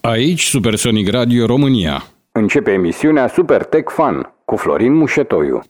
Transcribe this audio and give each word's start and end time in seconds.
Aici 0.00 0.42
Supersonic 0.42 1.10
Radio 1.10 1.46
România. 1.46 2.02
Începe 2.32 2.70
emisiunea 2.70 3.28
Super 3.28 3.64
Tech 3.64 3.92
Fun 3.92 4.32
cu 4.44 4.56
Florin 4.56 4.94
Mușetoiu. 4.94 5.62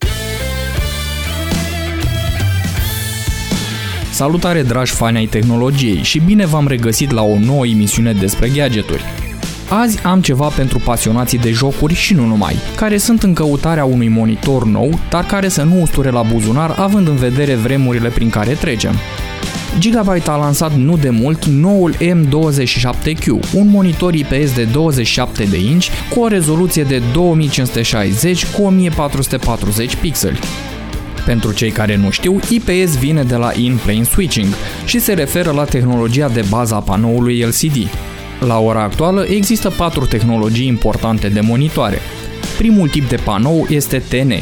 Salutare 4.12 4.62
dragi 4.62 4.92
fani 4.92 5.16
ai 5.16 5.26
tehnologiei 5.26 6.02
și 6.02 6.20
bine 6.20 6.46
v-am 6.46 6.66
regăsit 6.66 7.10
la 7.10 7.22
o 7.22 7.38
nouă 7.38 7.66
emisiune 7.66 8.12
despre 8.12 8.48
gadgeturi. 8.48 9.04
Azi 9.68 10.06
am 10.06 10.20
ceva 10.20 10.46
pentru 10.48 10.78
pasionații 10.84 11.38
de 11.38 11.50
jocuri 11.50 11.94
și 11.94 12.14
nu 12.14 12.24
numai, 12.24 12.54
care 12.76 12.96
sunt 12.96 13.22
în 13.22 13.34
căutarea 13.34 13.84
unui 13.84 14.08
monitor 14.08 14.64
nou, 14.64 14.98
dar 15.10 15.24
care 15.24 15.48
să 15.48 15.62
nu 15.62 15.80
usture 15.80 16.10
la 16.10 16.22
buzunar 16.22 16.74
având 16.78 17.08
în 17.08 17.16
vedere 17.16 17.54
vremurile 17.54 18.08
prin 18.08 18.30
care 18.30 18.52
trecem. 18.52 18.94
Gigabyte 19.78 20.30
a 20.30 20.36
lansat 20.36 20.74
nu 20.74 20.96
de 20.96 21.10
mult 21.10 21.44
noul 21.44 21.94
M27Q, 21.94 23.26
un 23.54 23.68
monitor 23.68 24.14
IPS 24.14 24.54
de 24.54 24.64
27 24.64 25.44
de 25.44 25.60
inch 25.60 25.86
cu 26.10 26.20
o 26.20 26.26
rezoluție 26.26 26.82
de 26.82 27.02
2560 27.12 28.46
cu 28.46 28.62
1440 28.62 29.96
pixeli. 29.96 30.38
Pentru 31.24 31.52
cei 31.52 31.70
care 31.70 31.96
nu 31.96 32.10
știu, 32.10 32.40
IPS 32.48 32.96
vine 32.98 33.22
de 33.22 33.36
la 33.36 33.50
In-Plane 33.56 34.02
Switching 34.02 34.54
și 34.84 34.98
se 34.98 35.12
referă 35.12 35.50
la 35.50 35.64
tehnologia 35.64 36.28
de 36.28 36.44
bază 36.48 36.74
a 36.74 36.80
panoului 36.80 37.42
LCD. 37.42 37.90
La 38.40 38.58
ora 38.58 38.82
actuală 38.82 39.24
există 39.28 39.70
patru 39.70 40.06
tehnologii 40.06 40.66
importante 40.66 41.28
de 41.28 41.40
monitoare. 41.40 41.98
Primul 42.58 42.88
tip 42.88 43.08
de 43.08 43.16
panou 43.16 43.66
este 43.68 44.02
TN, 44.08 44.32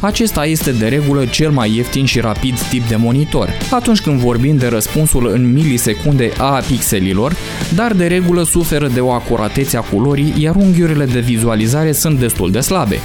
acesta 0.00 0.46
este 0.46 0.70
de 0.70 0.88
regulă 0.88 1.26
cel 1.26 1.50
mai 1.50 1.74
ieftin 1.74 2.04
și 2.04 2.20
rapid 2.20 2.60
tip 2.60 2.88
de 2.88 2.96
monitor, 2.96 3.50
atunci 3.70 4.00
când 4.00 4.20
vorbim 4.20 4.56
de 4.56 4.66
răspunsul 4.66 5.26
în 5.26 5.52
milisecunde 5.52 6.32
a 6.38 6.62
pixelilor, 6.66 7.36
dar 7.74 7.92
de 7.92 8.06
regulă 8.06 8.42
suferă 8.42 8.88
de 8.88 9.00
o 9.00 9.10
acuratețe 9.10 9.76
a 9.76 9.80
culorii, 9.80 10.34
iar 10.36 10.54
unghiurile 10.54 11.04
de 11.04 11.20
vizualizare 11.20 11.92
sunt 11.92 12.18
destul 12.18 12.50
de 12.50 12.60
slabe. 12.60 12.98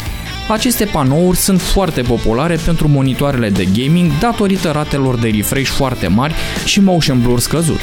Aceste 0.49 0.85
panouri 0.85 1.37
sunt 1.37 1.61
foarte 1.61 2.01
populare 2.01 2.57
pentru 2.65 2.87
monitoarele 2.87 3.49
de 3.49 3.67
gaming 3.77 4.11
datorită 4.19 4.71
ratelor 4.71 5.15
de 5.19 5.31
refresh 5.35 5.69
foarte 5.69 6.07
mari 6.07 6.33
și 6.65 6.81
motion 6.81 7.21
blur 7.21 7.39
scăzut. 7.39 7.79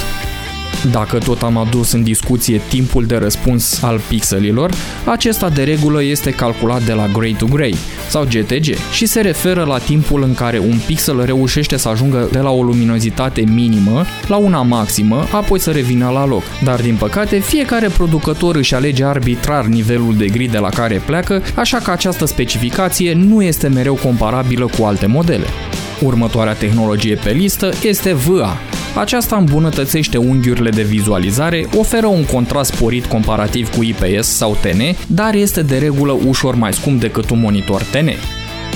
Dacă 0.85 1.19
tot 1.19 1.43
am 1.43 1.57
adus 1.57 1.93
în 1.93 2.03
discuție 2.03 2.61
timpul 2.69 3.05
de 3.05 3.17
răspuns 3.17 3.83
al 3.83 4.01
pixelilor, 4.09 4.73
acesta 5.05 5.49
de 5.49 5.63
regulă 5.63 6.03
este 6.03 6.31
calculat 6.31 6.83
de 6.83 6.93
la 6.93 7.07
Gray 7.07 7.37
to 7.39 7.47
Gray 7.47 7.75
sau 8.09 8.25
GTG 8.25 8.75
și 8.93 9.07
se 9.07 9.21
referă 9.21 9.65
la 9.65 9.79
timpul 9.79 10.23
în 10.23 10.35
care 10.35 10.59
un 10.59 10.79
pixel 10.87 11.25
reușește 11.25 11.77
să 11.77 11.89
ajungă 11.89 12.29
de 12.33 12.39
la 12.39 12.51
o 12.51 12.63
luminozitate 12.63 13.41
minimă 13.41 14.05
la 14.27 14.37
una 14.37 14.63
maximă, 14.63 15.27
apoi 15.33 15.59
să 15.59 15.71
revină 15.71 16.09
la 16.09 16.27
loc. 16.27 16.43
Dar 16.65 16.81
din 16.81 16.97
păcate, 16.97 17.39
fiecare 17.39 17.89
producător 17.89 18.57
își 18.57 18.75
alege 18.75 19.05
arbitrar 19.05 19.65
nivelul 19.65 20.17
de 20.17 20.27
gri 20.27 20.47
de 20.47 20.59
la 20.59 20.69
care 20.69 21.03
pleacă, 21.07 21.43
așa 21.57 21.79
că 21.79 21.91
această 21.91 22.25
specificație 22.25 23.13
nu 23.13 23.43
este 23.43 23.69
mereu 23.69 23.95
comparabilă 23.95 24.71
cu 24.79 24.85
alte 24.85 25.07
modele. 25.07 25.47
Următoarea 26.01 26.53
tehnologie 26.53 27.15
pe 27.15 27.31
listă 27.31 27.73
este 27.83 28.13
VA, 28.13 28.57
aceasta 28.95 29.37
îmbunătățește 29.37 30.17
unghiurile 30.17 30.71
de 30.71 30.83
vizualizare, 30.83 31.67
oferă 31.77 32.07
un 32.07 32.25
contrast 32.25 32.73
sporit 32.73 33.07
comparativ 33.07 33.75
cu 33.77 33.83
IPS 33.83 34.27
sau 34.27 34.57
TN, 34.61 34.97
dar 35.07 35.35
este 35.35 35.63
de 35.63 35.79
regulă 35.79 36.19
ușor 36.27 36.55
mai 36.55 36.73
scump 36.73 37.01
decât 37.01 37.31
un 37.31 37.41
monitor 37.41 37.83
TN. 37.83 38.11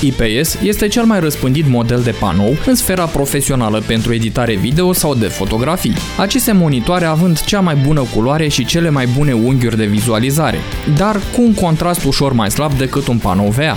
IPS 0.00 0.58
este 0.62 0.88
cel 0.88 1.04
mai 1.04 1.20
răspândit 1.20 1.68
model 1.68 2.00
de 2.00 2.14
panou 2.20 2.56
în 2.66 2.74
sfera 2.74 3.04
profesională 3.04 3.82
pentru 3.86 4.14
editare 4.14 4.54
video 4.54 4.92
sau 4.92 5.14
de 5.14 5.26
fotografii. 5.26 5.94
Aceste 6.18 6.52
monitoare 6.52 7.04
având 7.04 7.40
cea 7.40 7.60
mai 7.60 7.74
bună 7.74 8.02
culoare 8.14 8.48
și 8.48 8.64
cele 8.64 8.90
mai 8.90 9.06
bune 9.16 9.32
unghiuri 9.32 9.76
de 9.76 9.84
vizualizare, 9.84 10.58
dar 10.96 11.16
cu 11.16 11.42
un 11.42 11.54
contrast 11.54 12.04
ușor 12.04 12.32
mai 12.32 12.50
slab 12.50 12.72
decât 12.72 13.06
un 13.06 13.18
panou 13.18 13.48
VA. 13.48 13.76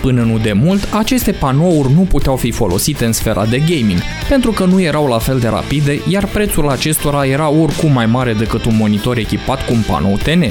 Până 0.00 0.22
nu 0.22 0.38
de 0.38 0.52
mult, 0.52 0.88
aceste 0.92 1.32
panouri 1.32 1.92
nu 1.92 2.00
puteau 2.00 2.36
fi 2.36 2.50
folosite 2.50 3.04
în 3.04 3.12
sfera 3.12 3.46
de 3.46 3.58
gaming, 3.58 4.00
pentru 4.28 4.50
că 4.50 4.64
nu 4.64 4.80
erau 4.80 5.06
la 5.06 5.18
fel 5.18 5.38
de 5.38 5.48
rapide, 5.48 6.00
iar 6.08 6.26
prețul 6.26 6.68
acestora 6.68 7.26
era 7.26 7.50
oricum 7.50 7.92
mai 7.92 8.06
mare 8.06 8.32
decât 8.32 8.64
un 8.64 8.76
monitor 8.76 9.16
echipat 9.16 9.66
cu 9.66 9.72
un 9.72 9.82
panou 9.86 10.18
TN. 10.22 10.44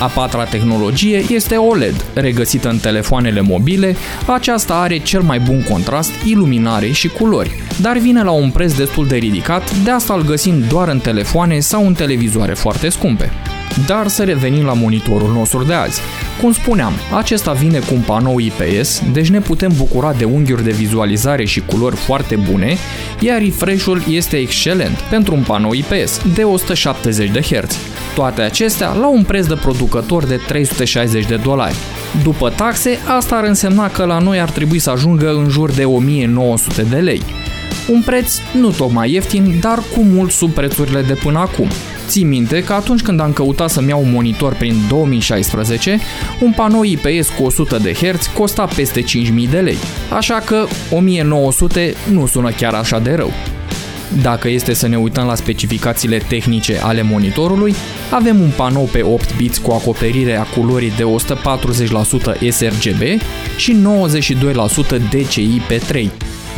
A 0.00 0.06
patra 0.06 0.44
tehnologie 0.44 1.24
este 1.28 1.56
OLED, 1.56 2.04
regăsită 2.14 2.68
în 2.68 2.78
telefoanele 2.78 3.40
mobile, 3.40 3.96
aceasta 4.26 4.74
are 4.74 4.98
cel 4.98 5.20
mai 5.20 5.38
bun 5.38 5.62
contrast, 5.70 6.10
iluminare 6.24 6.90
și 6.90 7.08
culori, 7.08 7.62
dar 7.80 7.98
vine 7.98 8.22
la 8.22 8.30
un 8.30 8.50
preț 8.50 8.72
destul 8.72 9.06
de 9.06 9.16
ridicat, 9.16 9.76
de 9.76 9.90
asta 9.90 10.14
îl 10.14 10.22
găsim 10.22 10.64
doar 10.68 10.88
în 10.88 10.98
telefoane 10.98 11.58
sau 11.58 11.86
în 11.86 11.94
televizoare 11.94 12.54
foarte 12.54 12.88
scumpe. 12.88 13.30
Dar 13.86 14.08
să 14.08 14.24
revenim 14.24 14.64
la 14.64 14.72
monitorul 14.72 15.32
nostru 15.32 15.64
de 15.64 15.72
azi. 15.72 16.00
Cum 16.40 16.52
spuneam, 16.52 16.92
acesta 17.16 17.52
vine 17.52 17.78
cu 17.78 17.94
un 17.94 18.00
panou 18.00 18.38
IPS, 18.38 19.02
deci 19.12 19.30
ne 19.30 19.40
putem 19.40 19.72
bucura 19.76 20.12
de 20.12 20.24
unghiuri 20.24 20.64
de 20.64 20.70
vizualizare 20.70 21.44
și 21.44 21.60
culori 21.60 21.96
foarte 21.96 22.36
bune, 22.36 22.76
iar 23.20 23.38
refresh-ul 23.38 24.02
este 24.10 24.36
excelent 24.36 24.96
pentru 24.96 25.34
un 25.34 25.42
panou 25.42 25.72
IPS 25.72 26.20
de 26.34 26.42
170 26.42 27.30
de 27.30 27.40
Hz. 27.40 27.76
Toate 28.14 28.42
acestea 28.42 28.92
la 28.92 29.08
un 29.08 29.22
preț 29.22 29.46
de 29.46 29.54
producător 29.54 30.24
de 30.24 30.40
360 30.46 31.26
de 31.26 31.36
dolari. 31.36 31.76
După 32.22 32.50
taxe, 32.50 32.98
asta 33.18 33.36
ar 33.36 33.44
însemna 33.44 33.90
că 33.90 34.04
la 34.04 34.18
noi 34.18 34.40
ar 34.40 34.50
trebui 34.50 34.78
să 34.78 34.90
ajungă 34.90 35.30
în 35.30 35.48
jur 35.48 35.70
de 35.70 35.84
1900 35.84 36.82
de 36.82 36.96
lei. 36.96 37.22
Un 37.88 38.02
preț 38.02 38.32
nu 38.52 38.70
tocmai 38.70 39.12
ieftin, 39.12 39.56
dar 39.60 39.78
cu 39.94 40.00
mult 40.02 40.30
sub 40.30 40.50
prețurile 40.50 41.02
de 41.02 41.14
până 41.14 41.38
acum. 41.38 41.68
Ții 42.08 42.24
minte 42.24 42.62
că 42.62 42.72
atunci 42.72 43.02
când 43.02 43.20
am 43.20 43.32
căutat 43.32 43.70
să-mi 43.70 43.88
iau 43.88 44.02
un 44.02 44.10
monitor 44.10 44.54
prin 44.54 44.74
2016, 44.88 45.98
un 46.40 46.52
panou 46.52 46.82
IPS 46.82 47.28
cu 47.28 47.44
100 47.44 47.78
de 47.78 47.92
Hz 47.92 48.26
costa 48.26 48.64
peste 48.64 49.02
5000 49.02 49.48
de 49.48 49.58
lei, 49.58 49.76
așa 50.16 50.42
că 50.44 50.66
1900 50.90 51.94
nu 52.12 52.26
sună 52.26 52.50
chiar 52.50 52.74
așa 52.74 52.98
de 52.98 53.14
rău. 53.14 53.32
Dacă 54.22 54.48
este 54.48 54.72
să 54.72 54.88
ne 54.88 54.98
uităm 54.98 55.26
la 55.26 55.34
specificațiile 55.34 56.18
tehnice 56.18 56.78
ale 56.82 57.02
monitorului, 57.02 57.74
avem 58.10 58.40
un 58.40 58.50
panou 58.56 58.88
pe 58.92 59.02
8 59.02 59.36
bits 59.36 59.58
cu 59.58 59.70
acoperire 59.70 60.36
a 60.36 60.42
culorii 60.42 60.92
de 60.96 61.04
140% 62.46 62.48
sRGB 62.50 63.20
și 63.56 63.76
92% 64.96 64.98
DCI 65.10 65.60
pe 65.68 65.76
3, 65.76 66.10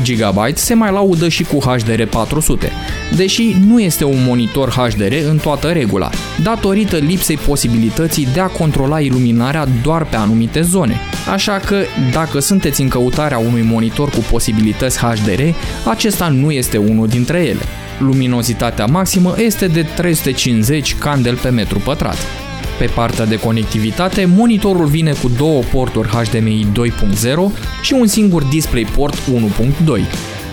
GB 0.02 0.56
se 0.56 0.74
mai 0.74 0.92
laudă 0.92 1.28
și 1.28 1.44
cu 1.44 1.58
HDR 1.58 2.02
400, 2.02 2.70
deși 3.16 3.56
nu 3.66 3.80
este 3.80 4.04
un 4.04 4.24
monitor 4.26 4.68
HDR 4.68 5.12
în 5.28 5.38
toată 5.38 5.68
regula, 5.68 6.10
datorită 6.42 6.96
lipsei 6.96 7.36
posibilității 7.36 8.28
de 8.32 8.40
a 8.40 8.46
controla 8.46 9.00
iluminarea 9.00 9.66
doar 9.82 10.04
pe 10.04 10.16
anumite 10.16 10.60
zone. 10.60 11.00
Așa 11.32 11.58
că, 11.58 11.82
dacă 12.12 12.38
sunteți 12.38 12.80
în 12.80 12.88
căutarea 12.88 13.38
unui 13.38 13.62
monitor 13.62 14.10
cu 14.10 14.24
posibilități 14.30 14.98
HDR, 14.98 15.42
acesta 15.84 16.28
nu 16.28 16.50
este 16.50 16.76
unul 16.76 17.06
dintre 17.06 17.38
ele. 17.38 17.62
Luminozitatea 17.98 18.86
maximă 18.86 19.34
este 19.38 19.66
de 19.66 19.82
350 19.82 20.96
candel 20.98 21.36
pe 21.36 21.48
metru 21.48 21.78
pătrat. 21.78 22.49
Pe 22.80 22.90
partea 22.94 23.26
de 23.26 23.38
conectivitate, 23.38 24.24
monitorul 24.24 24.86
vine 24.86 25.12
cu 25.12 25.30
două 25.36 25.62
porturi 25.62 26.08
HDMI 26.08 26.66
2.0 26.72 27.82
și 27.82 27.92
un 27.92 28.06
singur 28.06 28.42
DisplayPort 28.42 29.16
1.2. 29.16 30.00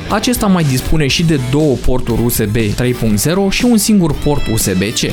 Acesta 0.09 0.47
mai 0.47 0.63
dispune 0.63 1.07
și 1.07 1.23
de 1.23 1.39
două 1.51 1.75
porturi 1.75 2.21
USB 2.21 2.55
3.0 2.55 2.69
și 3.49 3.65
un 3.65 3.77
singur 3.77 4.13
port 4.13 4.47
USB-C. 4.47 5.11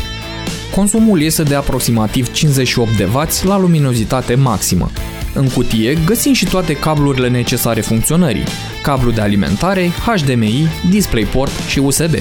Consumul 0.74 1.22
este 1.22 1.42
de 1.42 1.54
aproximativ 1.54 2.32
58 2.32 2.97
de 2.97 3.08
W 3.14 3.22
la 3.42 3.58
luminozitate 3.58 4.34
maximă. 4.34 4.91
În 5.34 5.48
cutie 5.48 5.98
găsim 6.06 6.32
și 6.32 6.44
toate 6.44 6.76
cablurile 6.76 7.28
necesare 7.28 7.80
funcționării, 7.80 8.44
cablu 8.82 9.10
de 9.10 9.20
alimentare, 9.20 9.91
HDMI, 10.06 10.69
DisplayPort 10.91 11.53
și 11.69 11.78
USB. 11.78 12.14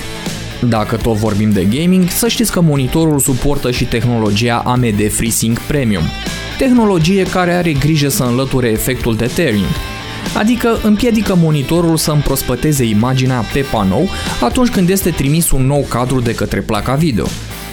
Dacă 0.69 0.95
tot 0.95 1.15
vorbim 1.15 1.51
de 1.51 1.63
gaming, 1.63 2.09
să 2.09 2.27
știți 2.27 2.51
că 2.51 2.61
monitorul 2.61 3.19
suportă 3.19 3.71
și 3.71 3.85
tehnologia 3.85 4.61
AMD 4.65 5.11
FreeSync 5.11 5.59
Premium, 5.59 6.03
tehnologie 6.57 7.23
care 7.23 7.53
are 7.53 7.71
grijă 7.71 8.09
să 8.09 8.23
înlăture 8.23 8.67
efectul 8.67 9.15
de 9.15 9.31
tearing, 9.35 9.65
adică 10.37 10.79
împiedică 10.83 11.35
monitorul 11.35 11.97
să 11.97 12.11
împrospăteze 12.11 12.83
imaginea 12.83 13.43
pe 13.53 13.65
panou 13.71 14.09
atunci 14.41 14.69
când 14.69 14.89
este 14.89 15.09
trimis 15.09 15.51
un 15.51 15.65
nou 15.65 15.85
cadru 15.89 16.19
de 16.19 16.35
către 16.35 16.59
placa 16.59 16.93
video. 16.93 17.25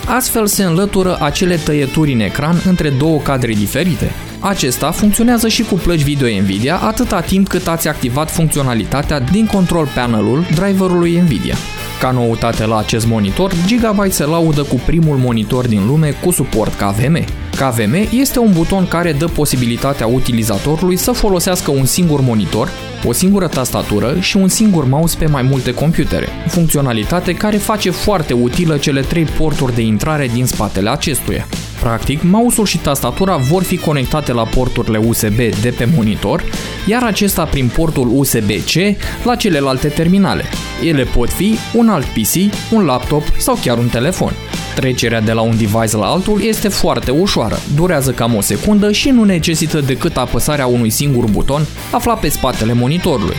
Astfel 0.06 0.46
se 0.46 0.62
înlătură 0.62 1.18
acele 1.20 1.56
tăieturi 1.56 2.12
în 2.12 2.20
ecran 2.20 2.62
între 2.64 2.90
două 2.90 3.18
cadre 3.18 3.52
diferite. 3.52 4.10
Acesta 4.40 4.90
funcționează 4.90 5.48
și 5.48 5.62
cu 5.62 5.74
plăci 5.74 6.02
video 6.02 6.40
Nvidia 6.40 6.76
atâta 6.76 7.20
timp 7.20 7.48
cât 7.48 7.66
ați 7.66 7.88
activat 7.88 8.30
funcționalitatea 8.30 9.20
din 9.20 9.46
control 9.46 9.88
panelul 9.94 10.44
driverului 10.54 11.20
Nvidia. 11.20 11.54
Ca 12.00 12.10
noutate 12.10 12.66
la 12.66 12.78
acest 12.78 13.06
monitor, 13.06 13.52
Gigabyte 13.66 14.10
se 14.10 14.24
laudă 14.24 14.62
cu 14.62 14.80
primul 14.86 15.16
monitor 15.16 15.66
din 15.66 15.86
lume 15.86 16.10
cu 16.10 16.30
suport 16.30 16.72
KVM, 16.74 17.24
KVM 17.56 18.08
este 18.10 18.38
un 18.38 18.52
buton 18.52 18.88
care 18.88 19.12
dă 19.12 19.26
posibilitatea 19.26 20.06
utilizatorului 20.06 20.96
să 20.96 21.12
folosească 21.12 21.70
un 21.70 21.84
singur 21.84 22.20
monitor, 22.20 22.68
o 23.06 23.12
singură 23.12 23.46
tastatură 23.46 24.16
și 24.20 24.36
un 24.36 24.48
singur 24.48 24.84
mouse 24.84 25.16
pe 25.18 25.26
mai 25.26 25.42
multe 25.42 25.74
computere, 25.74 26.28
funcționalitate 26.46 27.34
care 27.34 27.56
face 27.56 27.90
foarte 27.90 28.32
utilă 28.32 28.76
cele 28.76 29.00
trei 29.00 29.24
porturi 29.24 29.74
de 29.74 29.82
intrare 29.82 30.26
din 30.26 30.46
spatele 30.46 30.90
acestuia. 30.90 31.46
Practic, 31.80 32.22
mouse-ul 32.22 32.66
și 32.66 32.78
tastatura 32.78 33.36
vor 33.36 33.62
fi 33.62 33.76
conectate 33.76 34.32
la 34.32 34.42
porturile 34.42 34.98
USB 34.98 35.36
de 35.36 35.74
pe 35.76 35.88
monitor, 35.96 36.44
iar 36.86 37.02
acesta 37.02 37.44
prin 37.44 37.70
portul 37.74 38.10
USB-C 38.12 38.74
la 39.24 39.34
celelalte 39.34 39.88
terminale. 39.88 40.44
Ele 40.84 41.02
pot 41.02 41.30
fi 41.30 41.58
un 41.74 41.88
alt 41.88 42.04
PC, 42.04 42.54
un 42.72 42.84
laptop 42.84 43.22
sau 43.38 43.58
chiar 43.62 43.78
un 43.78 43.88
telefon. 43.88 44.32
Trecerea 44.74 45.20
de 45.20 45.32
la 45.32 45.40
un 45.40 45.56
device 45.56 45.96
la 45.96 46.06
altul 46.06 46.42
este 46.42 46.68
foarte 46.68 47.10
ușoară, 47.10 47.58
durează 47.74 48.10
cam 48.10 48.34
o 48.34 48.40
secundă 48.40 48.92
și 48.92 49.10
nu 49.10 49.24
necesită 49.24 49.80
decât 49.80 50.16
apăsarea 50.16 50.66
unui 50.66 50.90
singur 50.90 51.30
buton 51.30 51.66
aflat 51.90 52.20
pe 52.20 52.28
spatele 52.28 52.72
monitorului. 52.72 53.36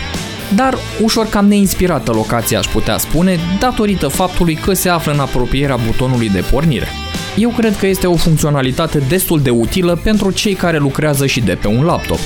Dar 0.55 0.77
ușor 1.01 1.25
cam 1.25 1.47
neinspirată 1.47 2.11
locația 2.11 2.59
aș 2.59 2.65
putea 2.65 2.97
spune, 2.97 3.39
datorită 3.59 4.07
faptului 4.07 4.55
că 4.55 4.73
se 4.73 4.89
află 4.89 5.11
în 5.11 5.19
apropierea 5.19 5.79
butonului 5.85 6.29
de 6.29 6.43
pornire. 6.51 6.87
Eu 7.37 7.49
cred 7.49 7.77
că 7.77 7.85
este 7.85 8.07
o 8.07 8.15
funcționalitate 8.15 8.99
destul 8.99 9.41
de 9.41 9.49
utilă 9.49 9.95
pentru 9.95 10.31
cei 10.31 10.53
care 10.53 10.77
lucrează 10.77 11.25
și 11.25 11.39
de 11.39 11.55
pe 11.55 11.67
un 11.67 11.85
laptop. 11.85 12.19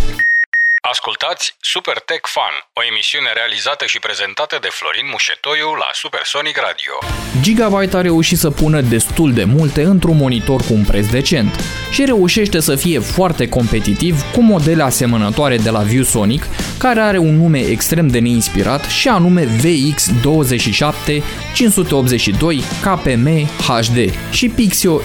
Ascultați 0.82 1.56
Super 1.60 2.00
Tech 2.00 2.28
Fun, 2.28 2.56
o 2.74 2.82
emisiune 2.92 3.30
realizată 3.34 3.86
și 3.86 4.00
prezentată 4.00 4.58
de 4.62 4.68
Florin 4.72 5.08
Mușetoiu 5.12 5.74
la 5.74 5.90
Supersonic 5.94 6.58
Radio. 6.58 6.94
Gigabyte 7.42 7.98
a 7.98 8.02
reușit 8.02 8.38
să 8.38 8.50
pună 8.50 8.82
destul 8.82 9.34
de 9.34 9.44
multe 9.44 9.84
într-un 9.84 10.18
monitor 10.18 10.62
cu 10.62 10.74
un 10.74 10.84
preț 10.84 11.06
decent 11.06 11.54
și 11.96 12.06
reușește 12.06 12.60
să 12.60 12.76
fie 12.76 13.00
foarte 13.00 13.48
competitiv 13.48 14.22
cu 14.34 14.42
modele 14.42 14.84
asemănătoare 14.84 15.58
de 15.58 15.70
la 15.70 15.80
ViewSonic, 15.80 16.48
care 16.78 17.00
are 17.00 17.18
un 17.18 17.36
nume 17.36 17.60
extrem 17.60 18.08
de 18.08 18.20
neinspirat 18.20 18.84
și 18.84 19.08
anume 19.08 19.46
VX27 19.46 21.22
582 21.54 22.62
KPM 22.82 23.30
HD 23.68 23.98
și 24.32 24.50
Pixio 24.50 25.00
PX277 25.00 25.02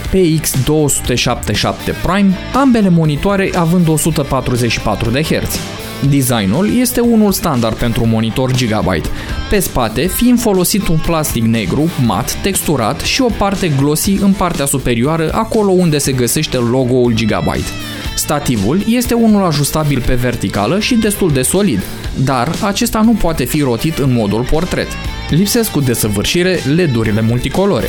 Prime, 2.03 2.37
ambele 2.55 2.89
monitoare 2.89 3.51
având 3.55 3.89
144 3.89 5.11
de 5.11 5.23
Hz. 5.23 5.80
Designul 6.09 6.79
este 6.79 7.01
unul 7.01 7.33
standard 7.33 7.77
pentru 7.77 8.07
monitor 8.07 8.53
Gigabyte, 8.53 9.09
pe 9.51 9.59
spate 9.59 10.07
fiind 10.07 10.41
folosit 10.41 10.89
un 10.89 10.99
plastic 10.99 11.43
negru, 11.43 11.91
mat, 12.07 12.43
texturat 12.43 13.01
și 13.01 13.23
o 13.23 13.29
parte 13.39 13.73
glossy 13.81 14.11
în 14.11 14.33
partea 14.33 14.65
superioară, 14.65 15.31
acolo 15.33 15.71
unde 15.71 15.99
se 15.99 16.13
găsește 16.13 16.57
logo-ul 16.57 17.15
Gigabyte. 17.15 17.69
Stativul 18.15 18.81
este 18.87 19.15
unul 19.15 19.45
ajustabil 19.45 20.03
pe 20.07 20.15
verticală 20.15 20.79
și 20.79 20.95
destul 20.95 21.31
de 21.31 21.43
solid, 21.43 21.83
dar 22.25 22.51
acesta 22.63 23.01
nu 23.01 23.13
poate 23.13 23.45
fi 23.45 23.61
rotit 23.61 23.99
în 23.99 24.13
modul 24.13 24.43
portret. 24.51 24.89
Lipsesc 25.31 25.71
cu 25.71 25.81
desăvârșire 25.81 26.61
LED-urile 26.75 27.21
multicolore. 27.21 27.87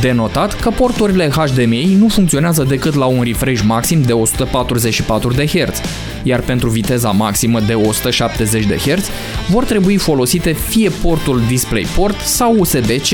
De 0.00 0.12
notat 0.12 0.60
că 0.60 0.70
porturile 0.70 1.28
HDMI 1.28 1.96
nu 1.98 2.08
funcționează 2.08 2.62
decât 2.68 2.94
la 2.94 3.04
un 3.04 3.22
refresh 3.22 3.62
maxim 3.66 4.02
de 4.02 4.12
144 4.12 5.32
de 5.32 5.46
Hz, 5.46 5.80
iar 6.22 6.40
pentru 6.40 6.68
viteza 6.68 7.10
maximă 7.10 7.60
de 7.60 7.74
170 7.74 8.66
de 8.66 8.76
Hz 8.76 9.08
vor 9.48 9.64
trebui 9.64 9.96
folosite 9.96 10.52
fie 10.52 10.90
portul 11.02 11.40
DisplayPort 11.48 12.20
sau 12.20 12.56
USB-C. 12.58 13.08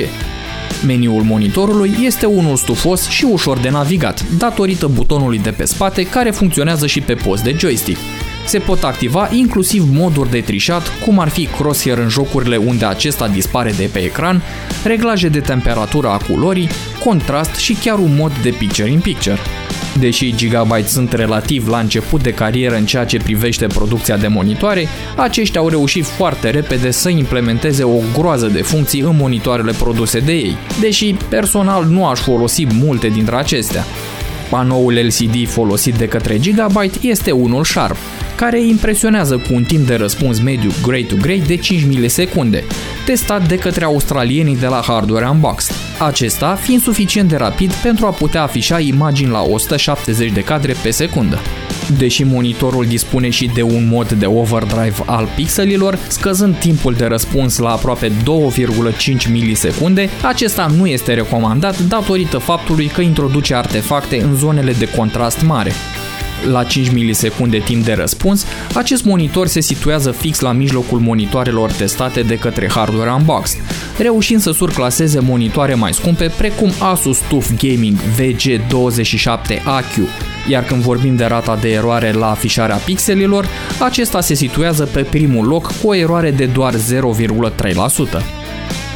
Meniul 0.86 1.22
monitorului 1.22 1.96
este 2.02 2.26
unul 2.26 2.56
stufos 2.56 3.08
și 3.08 3.24
ușor 3.24 3.58
de 3.58 3.70
navigat, 3.70 4.24
datorită 4.38 4.86
butonului 4.86 5.38
de 5.38 5.50
pe 5.50 5.64
spate 5.64 6.06
care 6.06 6.30
funcționează 6.30 6.86
și 6.86 7.00
pe 7.00 7.14
post 7.14 7.42
de 7.42 7.56
joystick. 7.58 7.98
Se 8.46 8.58
pot 8.58 8.84
activa 8.84 9.28
inclusiv 9.32 9.88
moduri 9.92 10.30
de 10.30 10.40
trișat, 10.40 10.92
cum 11.04 11.18
ar 11.18 11.28
fi 11.28 11.46
crosshair 11.46 11.98
în 11.98 12.08
jocurile 12.08 12.56
unde 12.56 12.84
acesta 12.84 13.28
dispare 13.28 13.72
de 13.76 13.88
pe 13.92 13.98
ecran, 13.98 14.42
reglaje 14.84 15.28
de 15.28 15.40
temperatură 15.40 16.08
a 16.08 16.16
culorii, 16.16 16.68
contrast 17.04 17.54
și 17.54 17.74
chiar 17.74 17.98
un 17.98 18.16
mod 18.16 18.32
de 18.42 18.50
picture-in-picture. 18.50 19.38
Deși 19.98 20.34
Gigabyte 20.34 20.88
sunt 20.88 21.12
relativ 21.12 21.68
la 21.68 21.78
început 21.78 22.22
de 22.22 22.32
carieră 22.32 22.76
în 22.76 22.86
ceea 22.86 23.04
ce 23.04 23.18
privește 23.18 23.66
producția 23.66 24.16
de 24.16 24.26
monitoare, 24.26 24.88
aceștia 25.16 25.60
au 25.60 25.68
reușit 25.68 26.04
foarte 26.04 26.50
repede 26.50 26.90
să 26.90 27.08
implementeze 27.08 27.82
o 27.82 27.98
groază 28.18 28.46
de 28.46 28.62
funcții 28.62 29.00
în 29.00 29.16
monitoarele 29.16 29.72
produse 29.72 30.18
de 30.18 30.32
ei, 30.32 30.56
deși 30.80 31.14
personal 31.28 31.84
nu 31.84 32.06
aș 32.06 32.18
folosi 32.18 32.66
multe 32.72 33.08
dintre 33.08 33.36
acestea. 33.36 33.84
Panoul 34.50 34.92
LCD 34.92 35.48
folosit 35.48 35.94
de 35.94 36.08
către 36.08 36.38
Gigabyte 36.38 36.98
este 37.00 37.30
unul 37.30 37.64
Sharp, 37.64 37.96
care 38.36 38.62
impresionează 38.62 39.36
cu 39.36 39.54
un 39.54 39.62
timp 39.62 39.86
de 39.86 39.94
răspuns 39.94 40.40
mediu 40.40 40.70
gray 40.82 41.02
to 41.02 41.14
gray 41.20 41.42
de 41.46 41.56
5 41.56 41.84
milisecunde, 41.84 42.64
testat 43.04 43.48
de 43.48 43.58
către 43.58 43.84
australienii 43.84 44.56
de 44.56 44.66
la 44.66 44.82
Hardware 44.86 45.28
Unboxed. 45.28 45.76
Acesta 45.98 46.54
fiind 46.54 46.82
suficient 46.82 47.28
de 47.28 47.36
rapid 47.36 47.72
pentru 47.72 48.06
a 48.06 48.10
putea 48.10 48.42
afișa 48.42 48.78
imagini 48.78 49.30
la 49.30 49.42
170 49.42 50.32
de 50.32 50.40
cadre 50.40 50.74
pe 50.82 50.90
secundă. 50.90 51.40
Deși 51.98 52.22
monitorul 52.22 52.86
dispune 52.86 53.30
și 53.30 53.50
de 53.54 53.62
un 53.62 53.88
mod 53.88 54.12
de 54.12 54.26
overdrive 54.26 55.02
al 55.06 55.28
pixelilor, 55.34 55.98
scăzând 56.08 56.58
timpul 56.58 56.94
de 56.94 57.04
răspuns 57.04 57.58
la 57.58 57.70
aproape 57.70 58.08
2,5 58.08 59.30
milisecunde, 59.30 60.08
acesta 60.22 60.66
nu 60.76 60.86
este 60.86 61.14
recomandat 61.14 61.78
datorită 61.78 62.38
faptului 62.38 62.86
că 62.86 63.00
introduce 63.00 63.54
artefacte 63.54 64.22
în 64.22 64.36
zonele 64.36 64.72
de 64.72 64.88
contrast 64.96 65.42
mare. 65.42 65.72
La 66.50 66.64
5 66.64 66.90
milisecunde 66.90 67.58
timp 67.58 67.84
de 67.84 67.92
răspuns, 67.92 68.46
acest 68.74 69.04
monitor 69.04 69.46
se 69.46 69.60
situează 69.60 70.10
fix 70.10 70.40
la 70.40 70.52
mijlocul 70.52 70.98
monitoarelor 70.98 71.70
testate 71.70 72.22
de 72.22 72.38
către 72.38 72.68
Hardware 72.68 73.12
Unboxed, 73.12 73.60
reușind 73.98 74.40
să 74.40 74.52
surclaseze 74.52 75.20
monitoare 75.20 75.74
mai 75.74 75.94
scumpe 75.94 76.32
precum 76.36 76.70
Asus 76.78 77.18
TUF 77.28 77.50
Gaming 77.62 77.96
VG27AQ, 78.20 80.08
iar 80.48 80.64
când 80.64 80.82
vorbim 80.82 81.16
de 81.16 81.24
rata 81.24 81.56
de 81.60 81.72
eroare 81.72 82.12
la 82.12 82.30
afișarea 82.30 82.76
pixelilor, 82.76 83.46
acesta 83.78 84.20
se 84.20 84.34
situează 84.34 84.84
pe 84.84 85.02
primul 85.02 85.46
loc 85.46 85.72
cu 85.82 85.88
o 85.88 85.94
eroare 85.94 86.30
de 86.30 86.46
doar 86.46 86.74
0,3% 86.74 86.78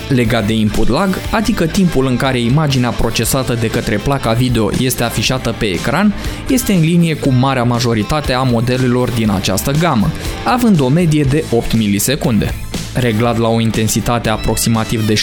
legat 0.08 0.46
de 0.46 0.52
input 0.52 0.88
lag, 0.88 1.18
adică 1.30 1.66
timpul 1.66 2.06
în 2.06 2.16
care 2.16 2.40
imaginea 2.40 2.90
procesată 2.90 3.54
de 3.54 3.66
către 3.66 3.96
placa 3.96 4.32
video 4.32 4.70
este 4.78 5.02
afișată 5.02 5.54
pe 5.58 5.64
ecran, 5.64 6.14
este 6.48 6.72
în 6.72 6.80
linie 6.80 7.14
cu 7.14 7.32
marea 7.32 7.62
majoritate 7.62 8.32
a 8.32 8.42
modelelor 8.42 9.10
din 9.10 9.30
această 9.30 9.70
gamă, 9.70 10.10
având 10.44 10.80
o 10.80 10.88
medie 10.88 11.22
de 11.22 11.44
8 11.50 11.76
milisecunde. 11.76 12.54
Reglat 12.94 13.38
la 13.38 13.48
o 13.48 13.60
intensitate 13.60 14.28
aproximativ 14.28 15.06
de 15.06 15.14
60%, 15.14 15.18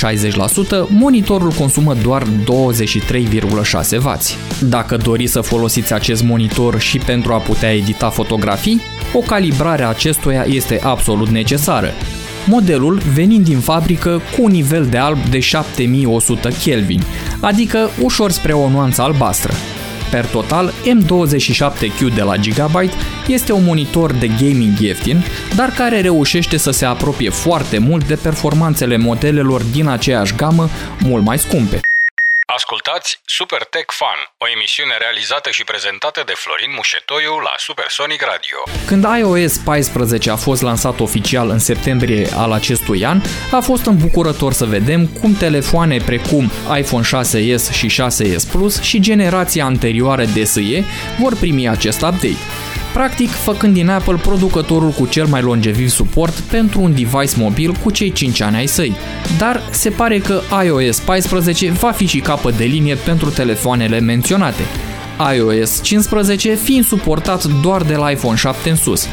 monitorul 0.90 1.52
consumă 1.52 1.94
doar 1.94 2.24
23,6W. 2.24 4.18
Dacă 4.62 4.98
doriți 4.98 5.32
să 5.32 5.41
folosiți 5.41 5.94
acest 5.94 6.24
monitor 6.24 6.80
și 6.80 6.98
pentru 6.98 7.34
a 7.34 7.38
putea 7.38 7.75
edita 7.75 8.10
fotografii, 8.10 8.82
o 9.13 9.20
calibrare 9.20 9.84
a 9.84 9.88
acestuia 9.88 10.46
este 10.48 10.80
absolut 10.84 11.30
necesară, 11.30 11.91
modelul 12.46 13.01
venind 13.13 13.46
din 13.46 13.60
fabrică 13.60 14.22
cu 14.36 14.44
un 14.44 14.51
nivel 14.51 14.86
de 14.86 14.98
alb 14.98 15.18
de 15.30 15.39
7100 15.39 16.50
Kelvin, 16.63 17.01
adică 17.39 17.89
ușor 18.01 18.32
spre 18.32 18.53
o 18.53 18.70
nuanță 18.70 19.01
albastră. 19.01 19.53
Per 20.12 20.26
total, 20.26 20.74
M27Q 20.86 22.16
de 22.16 22.22
la 22.22 22.38
Gigabyte 22.38 22.94
este 23.28 23.52
un 23.52 23.64
monitor 23.64 24.14
de 24.14 24.28
gaming 24.28 24.80
ieftin, 24.80 25.24
dar 25.56 25.70
care 25.70 26.02
reușește 26.02 26.58
să 26.58 26.72
se 26.72 26.86
apropie 26.86 27.30
foarte 27.30 27.78
mult 27.78 28.08
de 28.08 28.16
performanțele 28.16 28.98
modelelor 28.98 29.62
din 29.62 29.88
aceeași 29.88 30.36
gamă 30.36 30.70
mult 31.04 31.24
mai 31.24 31.38
scumpe. 31.38 31.87
Ascultați 32.60 33.20
Super 33.26 33.64
Tech 33.64 33.94
Fun, 34.00 34.20
o 34.38 34.46
emisiune 34.56 34.96
realizată 35.00 35.50
și 35.50 35.64
prezentată 35.64 36.22
de 36.26 36.34
Florin 36.36 36.74
Mușetoiu 36.76 37.34
la 37.48 37.54
Supersonic 37.58 38.22
Radio. 38.22 38.58
Când 38.86 39.04
iOS 39.20 39.58
14 39.58 40.30
a 40.30 40.36
fost 40.36 40.62
lansat 40.62 41.00
oficial 41.00 41.50
în 41.50 41.60
septembrie 41.60 42.28
al 42.36 42.52
acestui 42.52 43.06
an, 43.06 43.22
a 43.52 43.60
fost 43.60 43.86
îmbucurător 43.86 44.54
să 44.54 44.66
vedem 44.66 45.08
cum 45.08 45.36
telefoane 45.36 45.98
precum 45.98 46.52
iPhone 46.78 47.06
6s 47.06 47.72
și 47.72 48.02
6s 48.02 48.52
Plus 48.52 48.82
și 48.82 49.00
generația 49.00 49.66
anterioară 49.66 50.26
de 50.26 50.44
SE 50.44 50.84
vor 51.20 51.36
primi 51.36 51.70
acest 51.70 52.02
update 52.02 52.44
practic 52.98 53.30
făcând 53.30 53.74
din 53.74 53.89
Apple 53.89 54.16
producătorul 54.16 54.89
cu 54.89 55.06
cel 55.06 55.25
mai 55.25 55.42
longeviv 55.42 55.89
suport 55.89 56.34
pentru 56.34 56.82
un 56.82 56.92
device 56.92 57.34
mobil 57.38 57.72
cu 57.84 57.92
cei 57.92 58.12
5 58.12 58.42
ani 58.42 58.56
ai 58.56 58.68
săi. 58.68 58.96
Dar 59.38 59.62
se 59.70 59.89
pare 59.89 60.20
că 60.20 60.42
iOS 60.66 61.00
14 61.00 61.72
va 61.72 61.92
fi 61.92 62.06
și 62.06 62.20
capăt 62.20 62.58
de 62.58 62.63
linie 62.63 62.96
pentru 62.96 63.30
telefoanele 63.30 64.00
menționate, 64.00 64.62
iOS 65.36 65.82
15 65.82 66.54
fiind 66.54 66.86
suportat 66.86 67.44
doar 67.44 67.82
de 67.82 67.96
la 67.96 68.10
iPhone 68.10 68.38
7 68.38 68.70
în 68.70 68.75
sus. 68.75 69.08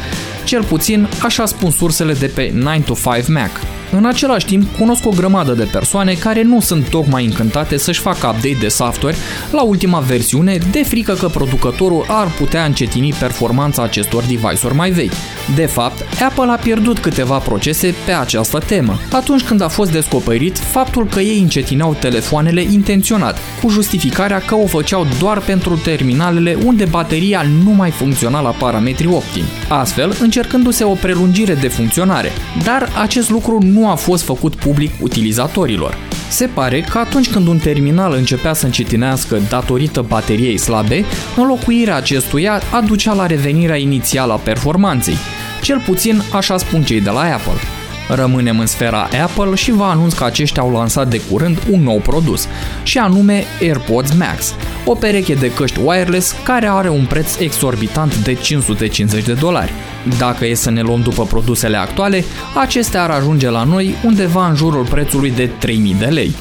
Cel 0.44 0.64
puțin 0.64 1.08
așa 1.22 1.46
spun 1.46 1.70
sursele 1.70 2.12
de 2.12 2.26
pe 2.26 2.50
9 2.54 2.76
to 2.78 2.94
5 2.94 3.28
Mac. 3.28 3.50
În 3.96 4.04
același 4.04 4.46
timp, 4.46 4.76
cunosc 4.78 5.06
o 5.06 5.10
grămadă 5.10 5.52
de 5.52 5.68
persoane 5.72 6.12
care 6.12 6.42
nu 6.42 6.60
sunt 6.60 6.88
tocmai 6.88 7.24
încântate 7.24 7.76
să-și 7.76 8.00
facă 8.00 8.26
update 8.26 8.56
de 8.60 8.68
software 8.68 9.16
la 9.50 9.62
ultima 9.62 9.98
versiune 9.98 10.58
de 10.70 10.82
frică 10.82 11.12
că 11.12 11.28
producătorul 11.28 12.04
ar 12.08 12.26
putea 12.38 12.64
încetini 12.64 13.12
performanța 13.12 13.82
acestor 13.82 14.22
device-uri 14.22 14.74
mai 14.74 14.90
vechi. 14.90 15.12
De 15.54 15.66
fapt, 15.66 16.04
Apple 16.26 16.50
a 16.50 16.56
pierdut 16.56 16.98
câteva 16.98 17.38
procese 17.38 17.94
pe 18.04 18.12
această 18.12 18.58
temă, 18.58 18.98
atunci 19.12 19.42
când 19.42 19.60
a 19.60 19.68
fost 19.68 19.92
descoperit 19.92 20.58
faptul 20.58 21.06
că 21.06 21.20
ei 21.20 21.40
încetineau 21.40 21.96
telefoanele 22.00 22.62
intenționat, 22.62 23.38
cu 23.62 23.68
justificarea 23.68 24.38
că 24.38 24.54
o 24.54 24.66
făceau 24.66 25.06
doar 25.18 25.38
pentru 25.38 25.76
terminalele 25.76 26.56
unde 26.64 26.84
bateria 26.84 27.44
nu 27.64 27.70
mai 27.70 27.90
funcționa 27.90 28.40
la 28.40 28.50
parametri 28.50 29.06
optimi, 29.06 29.48
astfel 29.68 30.16
încercându-se 30.20 30.84
o 30.84 30.94
prelungire 30.94 31.54
de 31.54 31.68
funcționare, 31.68 32.32
dar 32.64 32.88
acest 33.02 33.30
lucru 33.30 33.58
nu 33.62 33.83
a 33.88 33.94
fost 33.94 34.24
făcut 34.24 34.54
public 34.54 34.90
utilizatorilor. 35.00 35.96
Se 36.28 36.46
pare 36.46 36.80
că 36.80 36.98
atunci 36.98 37.30
când 37.30 37.46
un 37.46 37.58
terminal 37.58 38.12
începea 38.12 38.52
să 38.52 38.64
încetinească 38.64 39.40
datorită 39.48 40.04
bateriei 40.08 40.58
slabe, 40.58 41.04
înlocuirea 41.36 41.96
acestuia 41.96 42.60
aducea 42.72 43.12
la 43.12 43.26
revenirea 43.26 43.76
inițială 43.76 44.32
a 44.32 44.36
performanței. 44.36 45.16
Cel 45.62 45.82
puțin 45.86 46.22
așa 46.32 46.56
spun 46.58 46.82
cei 46.82 47.00
de 47.00 47.10
la 47.10 47.20
Apple. 47.20 47.83
Rămânem 48.08 48.58
în 48.58 48.66
sfera 48.66 49.08
Apple 49.22 49.54
și 49.54 49.70
vă 49.70 49.84
anunț 49.84 50.12
că 50.12 50.24
aceștia 50.24 50.62
au 50.62 50.72
lansat 50.72 51.08
de 51.08 51.20
curând 51.30 51.58
un 51.70 51.82
nou 51.82 51.98
produs, 51.98 52.48
și 52.82 52.98
anume 52.98 53.44
AirPods 53.60 54.14
Max, 54.14 54.54
o 54.84 54.94
pereche 54.94 55.34
de 55.34 55.52
căști 55.52 55.78
wireless 55.84 56.34
care 56.44 56.66
are 56.66 56.88
un 56.88 57.04
preț 57.04 57.38
exorbitant 57.38 58.16
de 58.16 58.34
550 58.34 59.24
de 59.24 59.32
dolari. 59.32 59.72
Dacă 60.18 60.46
e 60.46 60.54
să 60.54 60.70
ne 60.70 60.80
luăm 60.80 61.00
după 61.00 61.24
produsele 61.24 61.76
actuale, 61.76 62.24
acestea 62.54 63.02
ar 63.02 63.10
ajunge 63.10 63.50
la 63.50 63.64
noi 63.64 63.94
undeva 64.04 64.48
în 64.48 64.54
jurul 64.54 64.84
prețului 64.84 65.30
de 65.30 65.46
3000 65.46 65.94
de 65.94 66.06
lei. 66.06 66.34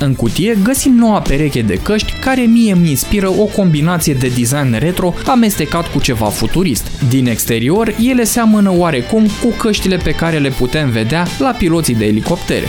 În 0.00 0.14
cutie 0.14 0.58
găsim 0.62 0.94
noua 0.94 1.20
pereche 1.20 1.62
de 1.62 1.74
căști 1.74 2.12
care 2.12 2.40
mie 2.40 2.72
îmi 2.72 2.88
inspiră 2.88 3.28
o 3.28 3.44
combinație 3.44 4.14
de 4.14 4.28
design 4.28 4.78
retro 4.78 5.14
amestecat 5.26 5.92
cu 5.92 6.00
ceva 6.00 6.26
futurist. 6.26 6.90
Din 7.08 7.26
exterior, 7.26 7.94
ele 8.02 8.24
seamănă 8.24 8.72
oarecum 8.76 9.26
cu 9.42 9.48
căștile 9.56 9.96
pe 9.96 10.10
care 10.10 10.38
le 10.38 10.48
putem 10.48 10.90
vedea 10.90 11.26
la 11.38 11.50
piloții 11.50 11.94
de 11.94 12.06
elicoptere. 12.06 12.66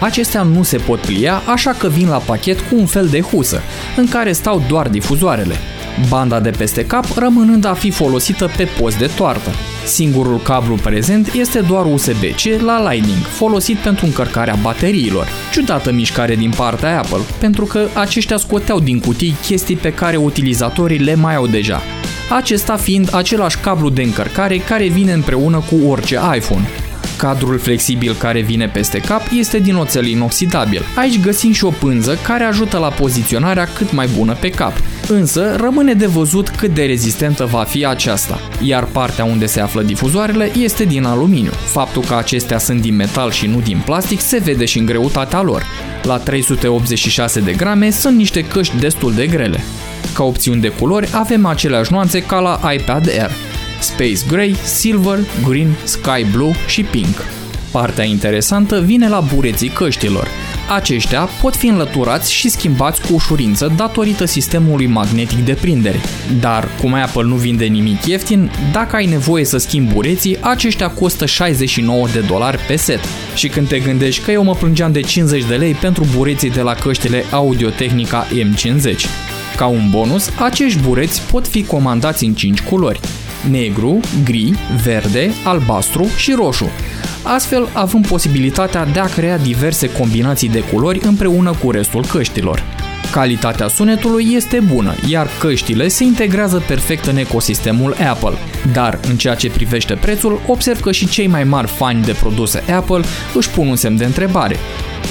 Acestea 0.00 0.42
nu 0.42 0.62
se 0.62 0.76
pot 0.76 0.98
plia, 0.98 1.42
așa 1.46 1.70
că 1.70 1.88
vin 1.88 2.08
la 2.08 2.16
pachet 2.16 2.60
cu 2.60 2.76
un 2.76 2.86
fel 2.86 3.06
de 3.06 3.20
husă, 3.20 3.60
în 3.96 4.08
care 4.08 4.32
stau 4.32 4.62
doar 4.68 4.88
difuzoarele. 4.88 5.54
Banda 6.08 6.40
de 6.40 6.50
peste 6.50 6.86
cap 6.86 7.06
rămânând 7.18 7.64
a 7.64 7.74
fi 7.74 7.90
folosită 7.90 8.50
pe 8.56 8.68
post 8.80 8.98
de 8.98 9.10
toartă. 9.16 9.50
Singurul 9.84 10.38
cablu 10.38 10.74
prezent 10.74 11.32
este 11.32 11.60
doar 11.60 11.84
USB-C 11.84 12.62
la 12.64 12.90
Lightning, 12.90 13.24
folosit 13.24 13.76
pentru 13.76 14.06
încărcarea 14.06 14.58
bateriilor. 14.62 15.28
Ciudată 15.52 15.92
mișcare 15.92 16.34
din 16.34 16.52
partea 16.56 16.98
Apple, 16.98 17.20
pentru 17.38 17.64
că 17.64 17.86
aceștia 17.94 18.36
scoteau 18.36 18.80
din 18.80 19.00
cutii 19.00 19.36
chestii 19.46 19.76
pe 19.76 19.92
care 19.92 20.16
utilizatorii 20.16 20.98
le 20.98 21.14
mai 21.14 21.34
au 21.34 21.46
deja. 21.46 21.80
Acesta 22.30 22.76
fiind 22.76 23.14
același 23.14 23.58
cablu 23.58 23.88
de 23.88 24.02
încărcare 24.02 24.56
care 24.56 24.86
vine 24.86 25.12
împreună 25.12 25.64
cu 25.70 25.88
orice 25.88 26.20
iPhone. 26.36 26.68
Cadrul 27.16 27.58
flexibil 27.58 28.14
care 28.14 28.40
vine 28.40 28.68
peste 28.68 28.98
cap 28.98 29.22
este 29.38 29.58
din 29.58 29.74
oțel 29.74 30.06
inoxidabil. 30.06 30.82
Aici 30.96 31.20
găsim 31.20 31.52
și 31.52 31.64
o 31.64 31.70
pânză 31.70 32.18
care 32.22 32.44
ajută 32.44 32.78
la 32.78 32.88
poziționarea 32.88 33.68
cât 33.74 33.92
mai 33.92 34.08
bună 34.16 34.36
pe 34.40 34.50
cap. 34.50 34.72
Însă 35.08 35.56
rămâne 35.56 35.94
de 35.94 36.06
văzut 36.06 36.48
cât 36.48 36.74
de 36.74 36.84
rezistentă 36.84 37.44
va 37.44 37.62
fi 37.62 37.86
aceasta, 37.86 38.40
iar 38.62 38.84
partea 38.84 39.24
unde 39.24 39.46
se 39.46 39.60
află 39.60 39.82
difuzoarele 39.82 40.50
este 40.58 40.84
din 40.84 41.04
aluminiu. 41.04 41.50
Faptul 41.50 42.02
că 42.02 42.14
acestea 42.14 42.58
sunt 42.58 42.80
din 42.80 42.96
metal 42.96 43.30
și 43.30 43.46
nu 43.46 43.60
din 43.60 43.82
plastic 43.84 44.20
se 44.20 44.38
vede 44.38 44.64
și 44.64 44.78
în 44.78 44.86
greutatea 44.86 45.42
lor. 45.42 45.62
La 46.02 46.18
386 46.18 47.40
de 47.40 47.52
grame 47.52 47.90
sunt 47.90 48.16
niște 48.16 48.44
căști 48.44 48.78
destul 48.78 49.14
de 49.14 49.26
grele. 49.26 49.60
Ca 50.14 50.24
opțiuni 50.24 50.60
de 50.60 50.68
culori 50.68 51.08
avem 51.12 51.46
aceleași 51.46 51.92
nuanțe 51.92 52.22
ca 52.22 52.38
la 52.38 52.72
iPad 52.72 53.08
Air. 53.08 53.30
Space 53.80 54.20
Gray, 54.28 54.56
Silver, 54.64 55.18
Green, 55.48 55.76
Sky 55.84 56.24
Blue 56.32 56.52
și 56.66 56.82
Pink. 56.82 57.35
Partea 57.76 58.04
interesantă 58.04 58.80
vine 58.80 59.08
la 59.08 59.24
bureții 59.34 59.68
căștilor. 59.68 60.28
Aceștia 60.74 61.28
pot 61.40 61.56
fi 61.56 61.66
înlăturați 61.66 62.32
și 62.32 62.48
schimbați 62.48 63.00
cu 63.00 63.14
ușurință 63.14 63.72
datorită 63.76 64.24
sistemului 64.24 64.86
magnetic 64.86 65.44
de 65.44 65.52
prindere. 65.52 66.00
Dar, 66.40 66.68
cum 66.80 66.94
Apple 66.94 67.22
nu 67.22 67.34
vinde 67.34 67.64
nimic 67.64 68.06
ieftin, 68.06 68.50
dacă 68.72 68.96
ai 68.96 69.06
nevoie 69.06 69.44
să 69.44 69.58
schimbi 69.58 69.92
bureții, 69.92 70.36
aceștia 70.40 70.88
costă 70.88 71.26
69 71.26 72.06
de 72.12 72.20
dolari 72.20 72.58
pe 72.58 72.76
set. 72.76 73.00
Și 73.34 73.48
când 73.48 73.68
te 73.68 73.78
gândești 73.78 74.24
că 74.24 74.30
eu 74.30 74.44
mă 74.44 74.54
plângeam 74.54 74.92
de 74.92 75.00
50 75.00 75.44
de 75.44 75.54
lei 75.54 75.72
pentru 75.72 76.06
bureții 76.16 76.50
de 76.50 76.60
la 76.60 76.74
căștile 76.74 77.24
Audio-Technica 77.30 78.26
M50. 78.26 78.96
Ca 79.56 79.66
un 79.66 79.90
bonus, 79.90 80.30
acești 80.38 80.80
bureți 80.80 81.22
pot 81.22 81.46
fi 81.46 81.64
comandați 81.64 82.24
în 82.24 82.34
5 82.34 82.60
culori 82.60 83.00
negru, 83.50 84.00
gri, 84.24 84.52
verde, 84.82 85.30
albastru 85.44 86.06
și 86.16 86.32
roșu, 86.32 86.70
astfel 87.26 87.68
având 87.72 88.06
posibilitatea 88.06 88.84
de 88.84 88.98
a 88.98 89.06
crea 89.06 89.38
diverse 89.38 89.90
combinații 89.90 90.48
de 90.48 90.60
culori 90.60 91.00
împreună 91.02 91.54
cu 91.62 91.70
restul 91.70 92.04
căștilor. 92.04 92.75
Calitatea 93.12 93.68
sunetului 93.68 94.28
este 94.30 94.60
bună, 94.60 94.94
iar 95.08 95.28
căștile 95.38 95.88
se 95.88 96.04
integrează 96.04 96.62
perfect 96.66 97.04
în 97.04 97.16
ecosistemul 97.16 97.96
Apple. 98.10 98.38
Dar, 98.72 99.00
în 99.08 99.16
ceea 99.16 99.34
ce 99.34 99.50
privește 99.50 99.94
prețul, 99.94 100.40
observ 100.46 100.80
că 100.80 100.92
și 100.92 101.08
cei 101.08 101.26
mai 101.26 101.44
mari 101.44 101.66
fani 101.66 102.02
de 102.02 102.12
produse 102.12 102.62
Apple 102.72 103.00
își 103.34 103.50
pun 103.50 103.68
un 103.68 103.76
semn 103.76 103.96
de 103.96 104.04
întrebare. 104.04 104.56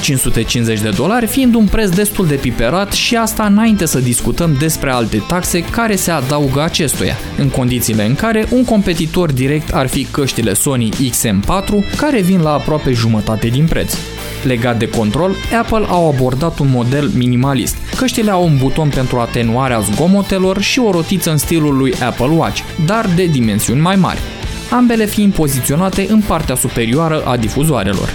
550 0.02 0.80
de 0.80 0.90
dolari 0.90 1.26
fiind 1.26 1.56
un 1.56 1.66
preț 1.66 1.90
destul 1.90 2.28
de 2.28 2.36
piperat 2.36 2.92
și 2.92 3.16
asta 3.16 3.46
înainte 3.46 3.86
să 3.86 4.00
discutăm 4.00 4.56
despre 4.60 4.92
alte 4.92 5.24
taxe 5.28 5.64
care 5.64 5.96
se 5.96 6.12
adaugă 6.12 6.62
acestuia, 6.62 7.16
în 7.38 7.50
condițiile 7.50 8.06
în 8.06 8.16
care 8.16 8.48
un 8.50 8.66
competitor 8.66 9.32
direct 9.32 9.74
ar 9.74 9.88
fi 9.88 10.04
căștile 10.06 10.54
Sony 10.54 10.90
XM4 10.90 11.96
care 11.98 12.22
vin 12.22 12.42
la 12.42 12.52
aproape 12.52 12.92
jumătate 12.92 13.48
din 13.48 13.66
preț. 13.66 13.98
Legat 14.46 14.78
de 14.78 14.90
control, 14.90 15.36
Apple 15.62 15.86
au 15.90 16.10
abordat 16.10 16.60
un 16.60 16.68
model 16.70 17.12
minimalist. 17.16 17.76
Căștile 17.96 18.32
au 18.32 18.44
un 18.44 18.58
buton 18.58 18.90
pentru 18.90 19.18
atenuarea 19.18 19.80
zgomotelor 19.80 20.62
și 20.62 20.80
o 20.80 20.92
rotiță 20.92 21.32
în 21.32 21.38
stilul 21.38 21.78
lui 21.78 21.94
Apple 21.94 22.30
Watch, 22.38 22.62
dar 22.86 23.10
de 23.16 23.26
dimensiuni 23.26 23.82
mai 23.82 23.96
mari, 23.96 24.20
ambele 24.72 25.06
fiind 25.06 25.34
poziționate 25.34 26.06
în 26.10 26.22
partea 26.28 26.56
superioară 26.56 27.24
a 27.26 27.38
difuzoarelor. 27.38 28.10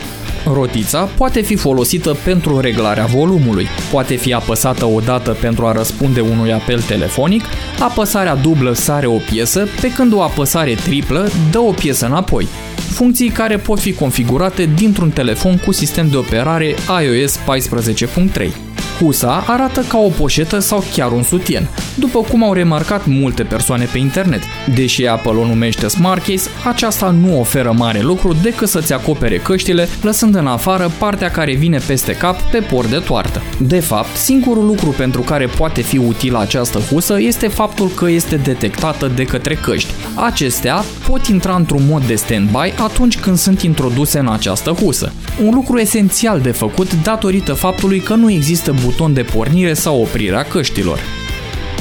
Rotița 0.52 1.08
poate 1.16 1.40
fi 1.40 1.56
folosită 1.56 2.16
pentru 2.24 2.60
reglarea 2.60 3.04
volumului, 3.04 3.66
poate 3.90 4.14
fi 4.14 4.32
apăsată 4.32 4.84
odată 4.84 5.36
pentru 5.40 5.66
a 5.66 5.72
răspunde 5.72 6.20
unui 6.20 6.52
apel 6.52 6.80
telefonic, 6.80 7.44
apăsarea 7.80 8.34
dublă 8.34 8.72
sare 8.72 9.06
o 9.06 9.16
piesă, 9.30 9.68
pe 9.80 9.92
când 9.92 10.12
o 10.12 10.22
apăsare 10.22 10.74
triplă 10.74 11.28
dă 11.50 11.58
o 11.58 11.70
piesă 11.70 12.06
înapoi. 12.06 12.48
Funcții 12.90 13.28
care 13.28 13.56
pot 13.56 13.80
fi 13.80 13.92
configurate 13.92 14.70
dintr-un 14.76 15.10
telefon 15.10 15.58
cu 15.58 15.72
sistem 15.72 16.08
de 16.08 16.16
operare 16.16 16.74
iOS 17.04 17.38
14.3. 17.38 18.69
Husa 19.00 19.44
arată 19.46 19.84
ca 19.88 19.98
o 19.98 20.08
poșetă 20.08 20.58
sau 20.58 20.84
chiar 20.94 21.12
un 21.12 21.22
sutien, 21.22 21.68
după 21.94 22.20
cum 22.20 22.44
au 22.44 22.52
remarcat 22.52 23.06
multe 23.06 23.42
persoane 23.42 23.88
pe 23.92 23.98
internet. 23.98 24.42
Deși 24.74 25.06
Apple 25.06 25.30
o 25.30 25.46
numește 25.46 25.88
Smart 25.88 26.26
Case, 26.26 26.50
aceasta 26.64 27.10
nu 27.10 27.40
oferă 27.40 27.74
mare 27.76 28.00
lucru 28.00 28.36
decât 28.42 28.68
să-ți 28.68 28.92
acopere 28.92 29.38
căștile, 29.38 29.88
lăsând 30.02 30.34
în 30.34 30.46
afară 30.46 30.90
partea 30.98 31.30
care 31.30 31.54
vine 31.54 31.78
peste 31.86 32.12
cap 32.12 32.40
pe 32.40 32.58
por 32.58 32.86
de 32.86 32.96
toartă. 32.98 33.42
De 33.58 33.80
fapt, 33.80 34.16
singurul 34.16 34.66
lucru 34.66 34.94
pentru 34.96 35.20
care 35.20 35.46
poate 35.46 35.80
fi 35.80 35.96
utilă 35.98 36.38
această 36.38 36.78
husă 36.78 37.20
este 37.20 37.48
faptul 37.48 37.88
că 37.88 38.10
este 38.10 38.36
detectată 38.36 39.10
de 39.14 39.24
către 39.24 39.54
căști. 39.54 39.92
Acestea 40.14 40.84
pot 41.08 41.26
intra 41.26 41.54
într-un 41.54 41.82
mod 41.88 42.04
de 42.04 42.14
standby 42.14 42.74
atunci 42.82 43.18
când 43.18 43.36
sunt 43.36 43.62
introduse 43.62 44.18
în 44.18 44.28
această 44.28 44.70
husă. 44.70 45.12
Un 45.44 45.54
lucru 45.54 45.78
esențial 45.78 46.40
de 46.40 46.50
făcut 46.50 47.02
datorită 47.02 47.52
faptului 47.52 48.00
că 48.00 48.14
nu 48.14 48.30
există 48.30 48.72
buton 48.90 49.14
de 49.14 49.24
pornire 49.24 49.74
sau 49.74 50.02
oprire 50.02 50.36
a 50.36 50.44
căștilor. 50.44 51.00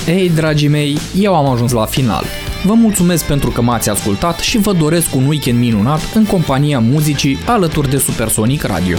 Ei, 0.07 0.29
dragii 0.29 0.67
mei, 0.67 0.97
eu 1.15 1.35
am 1.35 1.45
ajuns 1.45 1.71
la 1.71 1.85
final. 1.85 2.23
Vă 2.63 2.73
mulțumesc 2.73 3.25
pentru 3.25 3.49
că 3.49 3.61
m-ați 3.61 3.89
ascultat 3.89 4.39
și 4.39 4.57
vă 4.57 4.71
doresc 4.73 5.15
un 5.15 5.25
weekend 5.27 5.59
minunat 5.59 6.01
în 6.13 6.25
compania 6.25 6.79
muzicii 6.79 7.37
alături 7.45 7.89
de 7.89 7.97
Supersonic 7.97 8.63
Radio. 8.63 8.97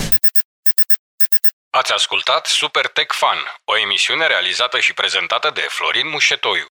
Ați 1.71 1.93
ascultat 1.93 2.47
Super 2.47 2.87
Tech 2.87 3.15
Fun, 3.15 3.39
o 3.65 3.79
emisiune 3.79 4.27
realizată 4.27 4.79
și 4.79 4.93
prezentată 4.93 5.51
de 5.55 5.65
Florin 5.69 6.09
Mușetoiu. 6.13 6.67